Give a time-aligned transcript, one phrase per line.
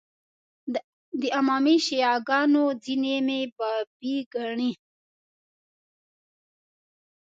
[1.21, 4.71] د امامي شیعه ګانو ځینې مې بابي ګڼي.